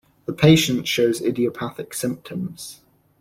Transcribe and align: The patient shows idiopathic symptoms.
The 0.25 0.33
patient 0.33 0.87
shows 0.87 1.21
idiopathic 1.21 1.93
symptoms. 1.93 2.81